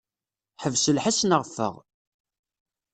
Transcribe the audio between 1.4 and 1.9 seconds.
ffeɣ.